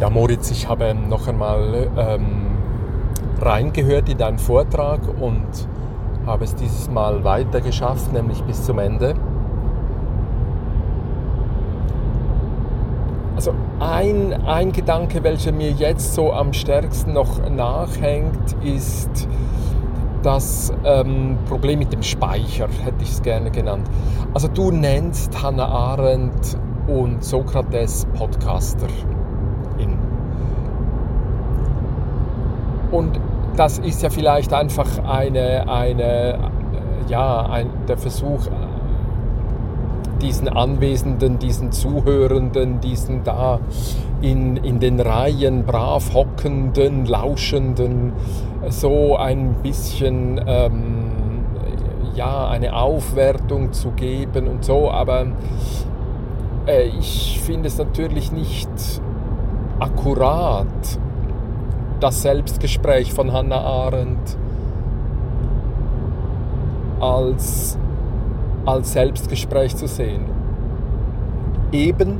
[0.00, 2.56] Ja, Moritz, ich habe noch einmal ähm,
[3.38, 5.44] reingehört in deinen Vortrag und
[6.24, 9.14] habe es dieses Mal weiter geschafft, nämlich bis zum Ende.
[13.36, 19.28] Also ein, ein Gedanke, welcher mir jetzt so am stärksten noch nachhängt, ist
[20.22, 23.86] das ähm, Problem mit dem Speicher, hätte ich es gerne genannt.
[24.32, 26.56] Also du nennst Hannah Arendt
[26.86, 28.88] und Sokrates Podcaster.
[29.78, 29.96] In.
[32.90, 33.20] Und
[33.56, 36.38] das ist ja vielleicht einfach eine, eine äh,
[37.08, 38.46] ja, ein, der Versuch,
[40.20, 43.58] diesen Anwesenden, diesen Zuhörenden, diesen da
[44.20, 48.12] in, in den Reihen brav hockenden, lauschenden,
[48.68, 51.10] so ein bisschen ähm,
[52.14, 55.26] ja, eine Aufwertung zu geben und so, aber
[56.66, 58.68] äh, ich finde es natürlich nicht
[59.78, 60.66] akkurat,
[62.00, 64.36] das Selbstgespräch von Hannah Arendt
[67.00, 67.78] als
[68.66, 70.22] als Selbstgespräch zu sehen.
[71.72, 72.18] Eben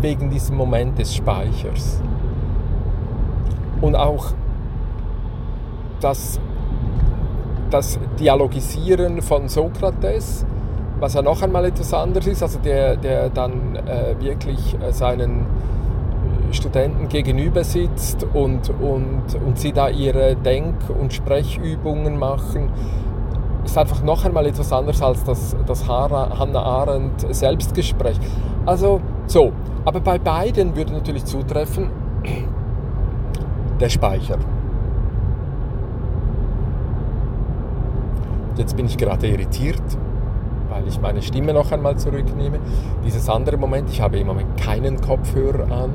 [0.00, 2.00] wegen diesem Moment des Speichers.
[3.80, 4.26] Und auch
[6.00, 6.40] das,
[7.70, 10.44] das Dialogisieren von Sokrates,
[11.00, 15.46] was ja noch einmal etwas anderes ist, also der, der dann äh, wirklich äh, seinen
[16.52, 22.70] Studenten gegenüber sitzt und, und, und sie da ihre Denk- und Sprechübungen machen
[23.64, 28.18] ist einfach noch einmal etwas anderes als das, das Hannah Arendt Selbstgespräch.
[28.66, 29.52] Also so,
[29.84, 31.90] aber bei beiden würde natürlich zutreffen
[33.80, 34.38] der Speicher.
[38.56, 39.82] Jetzt bin ich gerade irritiert,
[40.82, 42.58] weil ich meine Stimme noch einmal zurücknehme.
[43.04, 45.90] Dieses andere Moment, ich habe im Moment keinen Kopfhörer an,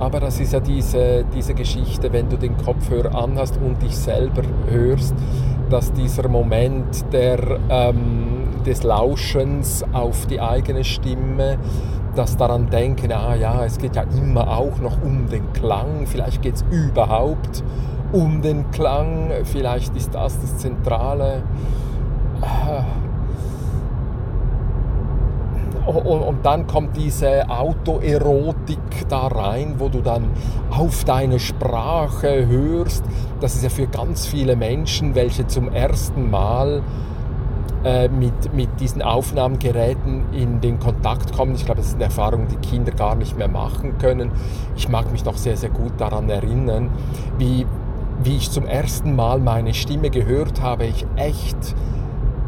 [0.00, 4.42] aber das ist ja diese, diese Geschichte, wenn du den Kopfhörer anhast und dich selber
[4.68, 5.14] hörst,
[5.70, 11.58] dass dieser Moment der, ähm, des Lauschens auf die eigene Stimme,
[12.14, 16.42] das daran denken, ah ja, es geht ja immer auch noch um den Klang, vielleicht
[16.42, 17.62] geht es überhaupt
[18.12, 21.42] um den Klang, vielleicht ist das das Zentrale.
[22.42, 22.84] Ah
[25.86, 30.30] und, und, dann kommt diese Autoerotik da rein, wo du dann
[30.70, 33.04] auf deine Sprache hörst.
[33.40, 36.82] Das ist ja für ganz viele Menschen, welche zum ersten Mal
[37.84, 41.56] äh, mit, mit diesen Aufnahmegeräten in den Kontakt kommen.
[41.56, 44.30] Ich glaube, das ist eine Erfahrung, die Kinder gar nicht mehr machen können.
[44.76, 46.90] Ich mag mich noch sehr, sehr gut daran erinnern,
[47.38, 47.66] wie,
[48.22, 50.84] wie ich zum ersten Mal meine Stimme gehört habe.
[50.84, 51.74] Ich echt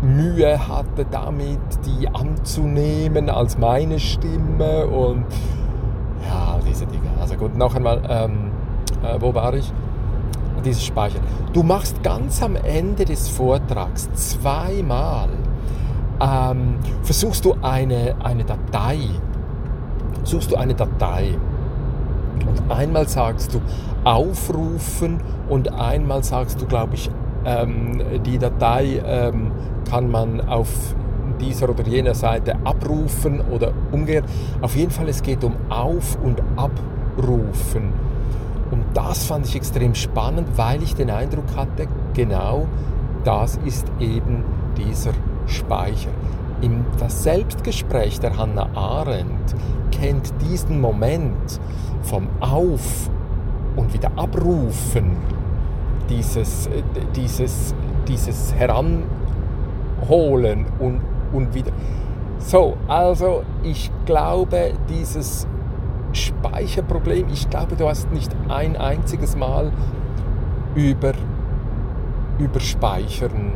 [0.04, 5.24] Mühe hatte damit, die anzunehmen als meine Stimme und
[6.26, 7.08] ja, diese Dinge.
[7.20, 8.50] Also gut, noch einmal, ähm,
[9.02, 9.72] äh, wo war ich?
[10.64, 11.22] Dieses Speichern.
[11.52, 15.28] Du machst ganz am Ende des Vortrags zweimal,
[16.20, 18.98] ähm, versuchst du eine, eine Datei,
[20.22, 21.36] suchst du eine Datei
[22.46, 23.60] und einmal sagst du
[24.04, 27.10] aufrufen und einmal sagst du, glaube ich,
[27.44, 29.52] ähm, die Datei ähm,
[29.88, 30.68] kann man auf
[31.40, 34.24] dieser oder jener Seite abrufen oder umgekehrt.
[34.60, 37.92] Auf jeden Fall, es geht um Auf- und Abrufen.
[38.70, 42.66] Und das fand ich extrem spannend, weil ich den Eindruck hatte, genau
[43.24, 44.44] das ist eben
[44.76, 45.12] dieser
[45.46, 46.10] Speicher.
[46.60, 49.54] Im, das Selbstgespräch der Hannah Arendt
[49.90, 51.60] kennt diesen Moment
[52.02, 53.10] vom Auf-
[53.76, 55.16] und wieder Abrufen,
[56.08, 56.68] dieses,
[57.14, 57.74] dieses,
[58.06, 59.04] dieses Heran
[60.08, 61.00] holen und,
[61.32, 61.72] und wieder.
[62.38, 65.46] So, also ich glaube, dieses
[66.12, 69.72] Speicherproblem, ich glaube, du hast nicht ein einziges Mal
[70.74, 71.12] über,
[72.38, 73.52] über Speichern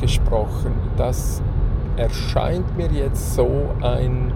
[0.00, 0.72] gesprochen.
[0.96, 1.42] Das
[1.96, 4.32] erscheint mir jetzt so ein,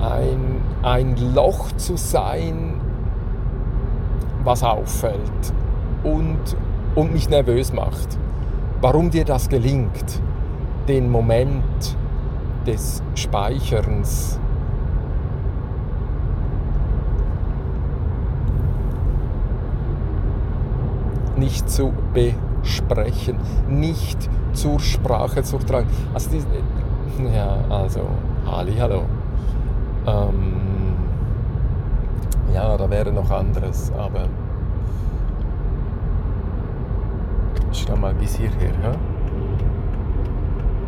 [0.00, 2.79] ein, ein Loch zu sein,
[4.44, 5.52] was auffällt.
[6.02, 6.56] Und
[6.94, 8.18] und mich nervös macht.
[8.80, 10.20] Warum dir das gelingt,
[10.88, 11.96] den Moment
[12.66, 14.38] des Speicherns
[21.36, 23.36] nicht zu besprechen,
[23.68, 25.88] nicht zur Sprache zu tragen.
[26.12, 28.00] Also, die, ja, also,
[28.50, 29.02] Ali, hallo.
[30.06, 30.69] Ähm,
[32.60, 34.28] ja, da wäre noch anderes, aber
[37.72, 38.72] schau mal bis hierher.
[38.82, 39.09] Ja?